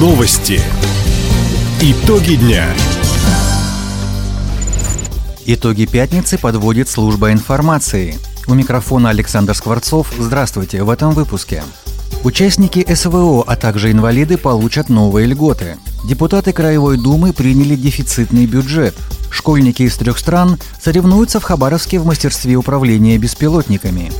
[0.00, 0.62] Новости.
[1.82, 2.64] Итоги дня.
[5.44, 8.16] Итоги пятницы подводит служба информации.
[8.46, 10.10] У микрофона Александр Скворцов.
[10.18, 11.62] Здравствуйте в этом выпуске.
[12.24, 15.76] Участники СВО, а также инвалиды получат новые льготы.
[16.08, 18.96] Депутаты Краевой Думы приняли дефицитный бюджет.
[19.30, 24.10] Школьники из трех стран соревнуются в Хабаровске в мастерстве управления беспилотниками.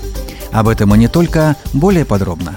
[0.53, 2.55] Об этом и не только, более подробно.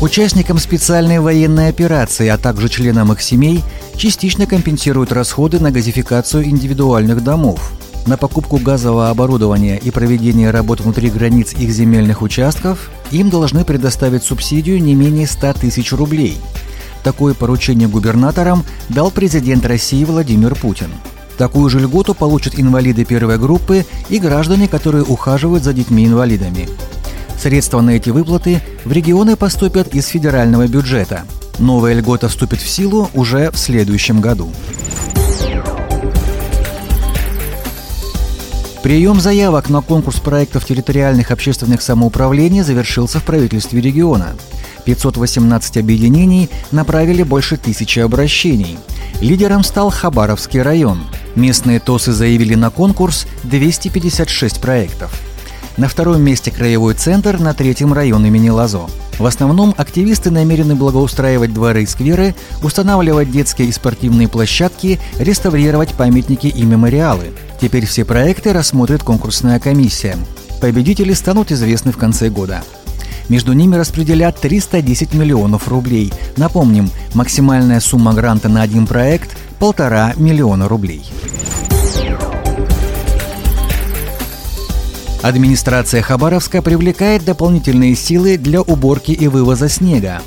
[0.00, 3.62] Участникам специальной военной операции, а также членам их семей
[3.96, 7.72] частично компенсируют расходы на газификацию индивидуальных домов.
[8.06, 14.22] На покупку газового оборудования и проведение работ внутри границ их земельных участков им должны предоставить
[14.22, 16.38] субсидию не менее 100 тысяч рублей.
[17.04, 20.88] Такое поручение губернаторам дал президент России Владимир Путин.
[21.36, 26.68] Такую же льготу получат инвалиды первой группы и граждане, которые ухаживают за детьми-инвалидами.
[27.40, 31.22] Средства на эти выплаты в регионы поступят из федерального бюджета.
[31.58, 34.50] Новая льгота вступит в силу уже в следующем году.
[38.82, 44.36] Прием заявок на конкурс проектов территориальных общественных самоуправлений завершился в правительстве региона.
[44.84, 48.76] 518 объединений направили больше тысячи обращений.
[49.22, 51.04] Лидером стал Хабаровский район.
[51.36, 55.10] Местные ТОСы заявили на конкурс 256 проектов–
[55.80, 58.82] на втором месте краевой центр, на третьем район имени Лазо.
[59.18, 66.48] В основном активисты намерены благоустраивать дворы и скверы, устанавливать детские и спортивные площадки, реставрировать памятники
[66.48, 67.32] и мемориалы.
[67.62, 70.18] Теперь все проекты рассмотрит конкурсная комиссия.
[70.60, 72.62] Победители станут известны в конце года.
[73.30, 76.12] Между ними распределят 310 миллионов рублей.
[76.36, 81.02] Напомним, максимальная сумма гранта на один проект– полтора миллиона рублей.
[85.22, 90.22] Администрация Хабаровска привлекает дополнительные силы для уборки и вывоза снега.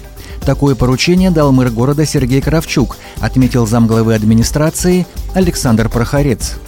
[0.45, 6.59] Такое поручение дал мэр города Сергей Кравчук, отметил замглавы администрации Александр Прохорец.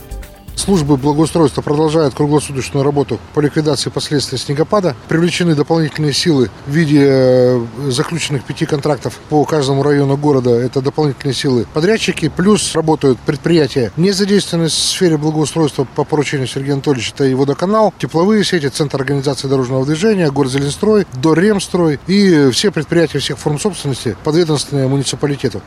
[0.56, 4.96] Службы благоустройства продолжают круглосуточную работу по ликвидации последствий снегопада.
[5.10, 10.52] Привлечены дополнительные силы в виде э, заключенных пяти контрактов по каждому району города.
[10.52, 12.30] Это дополнительные силы подрядчики.
[12.30, 17.12] Плюс работают предприятия, не задействованные в сфере благоустройства по поручению Сергея Анатольевича.
[17.16, 23.38] Это и водоканал, тепловые сети, Центр организации дорожного движения, Горзеленстрой, Доремстрой и все предприятия всех
[23.38, 25.62] форм собственности, подведомственные муниципалитету.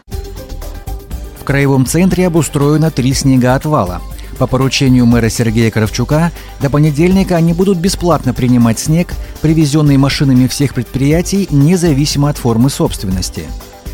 [1.40, 4.00] В краевом центре обустроено три снегоотвала–
[4.38, 9.12] по поручению мэра Сергея Кравчука до понедельника они будут бесплатно принимать снег,
[9.42, 13.44] привезенный машинами всех предприятий, независимо от формы собственности.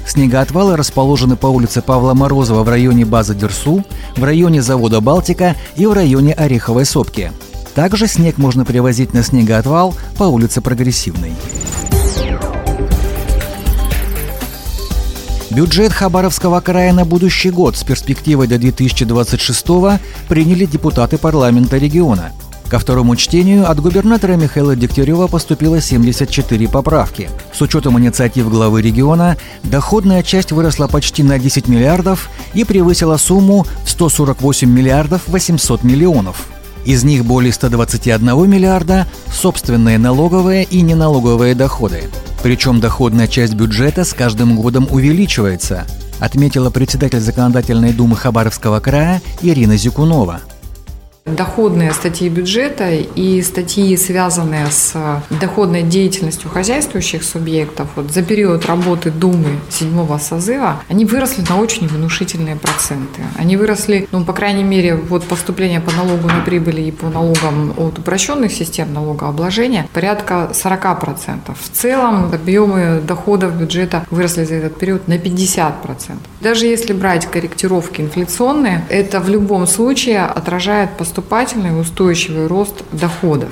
[0.06, 3.84] Снегоотвалы расположены по улице Павла Морозова в районе базы Дерсу,
[4.16, 7.32] в районе завода «Балтика» и в районе Ореховой сопки.
[7.74, 11.32] Также снег можно привозить на снегоотвал по улице Прогрессивной.
[15.54, 19.64] Бюджет Хабаровского края на будущий год с перспективой до 2026
[20.28, 22.32] приняли депутаты парламента региона.
[22.68, 27.30] Ко второму чтению от губернатора Михаила Дегтярева поступило 74 поправки.
[27.52, 33.64] С учетом инициатив главы региона, доходная часть выросла почти на 10 миллиардов и превысила сумму
[33.84, 36.48] в 148 миллиардов 800 миллионов.
[36.84, 42.10] Из них более 121 миллиарда– собственные налоговые и неналоговые доходы.
[42.44, 45.86] Причем доходная часть бюджета с каждым годом увеличивается,
[46.20, 50.40] отметила председатель Законодательной думы Хабаровского края Ирина Зикунова–
[51.26, 54.94] доходные статьи бюджета и статьи, связанные с
[55.30, 61.88] доходной деятельностью хозяйствующих субъектов, вот за период работы Думы седьмого созыва, они выросли на очень
[61.88, 63.22] внушительные проценты.
[63.36, 67.72] Они выросли, ну, по крайней мере, вот поступление по налогу на прибыли и по налогам
[67.76, 71.54] от упрощенных систем налогообложения порядка 40%.
[71.58, 75.72] В целом объемы доходов бюджета выросли за этот период на 50%.
[76.40, 83.50] Даже если брать корректировки инфляционные, это в любом случае отражает поступление поступательный устойчивый рост доходов.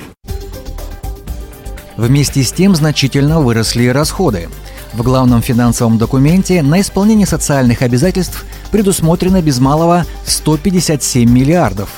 [1.95, 4.49] Вместе с тем значительно выросли расходы.
[4.91, 11.89] В главном финансовом документе на исполнение социальных обязательств предусмотрено без малого 157 миллиардов.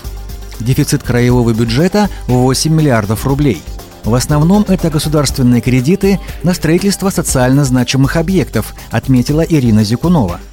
[0.59, 3.63] Дефицит краевого бюджета– 8 миллиардов рублей.
[4.03, 10.39] В основном это государственные кредиты на строительство социально значимых объектов, отметила Ирина Зюкунова–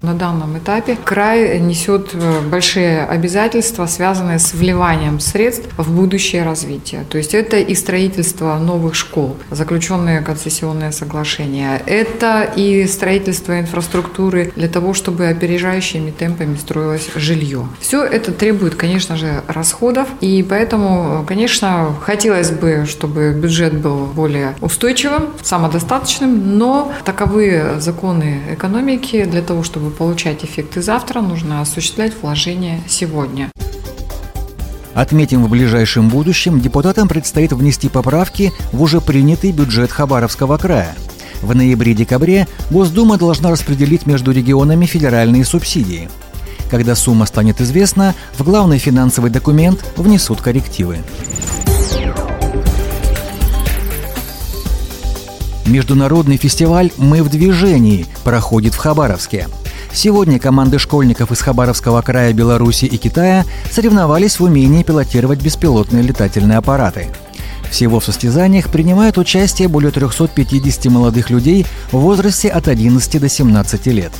[0.00, 7.04] На данном этапе край несет э, большие обязательства, связанные с вливанием средств в будущее развитие.
[7.10, 11.82] То есть это и строительство новых школ, заключенные концессионные соглашения.
[11.84, 17.66] Это и строительство инфраструктуры для того, чтобы опережающими темпами строилось жилье.
[17.80, 20.06] Все это требует, конечно же, расходов.
[20.20, 29.24] И поэтому, конечно, хотелось бы, чтобы бюджет был более устойчивым, самодостаточным, но таковы законы экономики
[29.24, 33.50] для того, чтобы чтобы получать эффекты завтра, нужно осуществлять вложения сегодня.
[34.94, 40.94] Отметим, в ближайшем будущем депутатам предстоит внести поправки в уже принятый бюджет Хабаровского края.
[41.40, 46.10] В ноябре-декабре Госдума должна распределить между регионами федеральные субсидии.
[46.70, 50.98] Когда сумма станет известна, в главный финансовый документ внесут коррективы.
[55.68, 59.46] Международный фестиваль «Мы в движении» проходит в Хабаровске–
[59.92, 66.58] Сегодня команды школьников из Хабаровского края Беларуси и Китая соревновались в умении пилотировать беспилотные летательные
[66.58, 67.08] аппараты.
[67.70, 73.86] Всего в состязаниях принимают участие более 350 молодых людей в возрасте от 11 до 17
[73.86, 74.12] лет.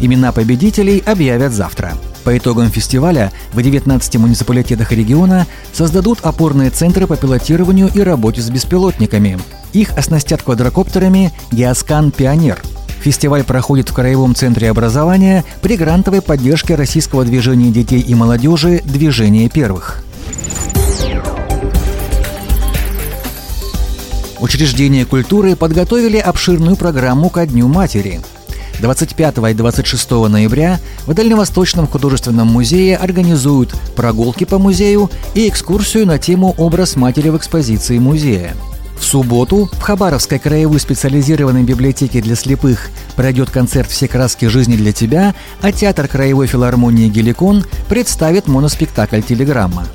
[0.00, 1.94] Имена победителей объявят завтра.
[2.24, 8.50] По итогам фестиваля в 19 муниципалитетах региона создадут опорные центры по пилотированию и работе с
[8.50, 9.38] беспилотниками.
[9.74, 12.62] Их оснастят квадрокоптерами «Геоскан Пионер»,
[13.04, 19.50] Фестиваль проходит в Краевом центре образования при грантовой поддержке российского движения детей и молодежи «Движение
[19.50, 20.02] первых».
[24.40, 28.22] Учреждения культуры подготовили обширную программу ко Дню матери.
[28.80, 36.18] 25 и 26 ноября в Дальневосточном художественном музее организуют прогулки по музею и экскурсию на
[36.18, 38.54] тему «Образ матери в экспозиции музея».
[39.14, 45.36] Субботу в Хабаровской краевой специализированной библиотеке для слепых пройдет концерт «Все краски жизни для тебя»,
[45.62, 49.86] а театр краевой филармонии «Геликон» представит моноспектакль «Телеграмма».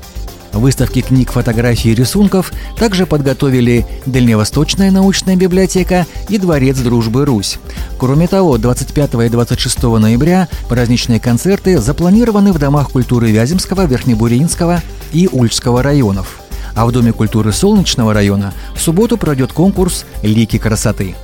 [0.54, 7.58] Выставки книг, фотографий и рисунков также подготовили Дальневосточная научная библиотека и Дворец дружбы Русь.
[7.98, 14.80] Кроме того, 25 и 26 ноября праздничные концерты запланированы в домах культуры Вяземского, Верхнебуринского
[15.12, 16.40] и Ульчского районов.
[16.74, 21.14] А в Доме культуры Солнечного района в субботу пройдет конкурс «Лики красоты».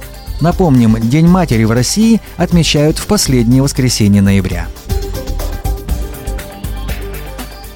[0.40, 4.66] Напомним, День матери в России отмечают в последнее воскресенье ноября.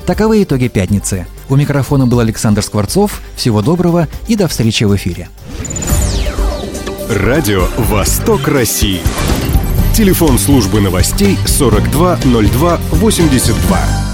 [0.06, 1.26] Таковы итоги пятницы.
[1.49, 3.22] У микрофона был Александр Скворцов.
[3.37, 5.28] Всего доброго и до встречи в эфире.
[7.08, 9.00] Радио «Восток России».
[9.94, 14.09] Телефон службы новостей 420282.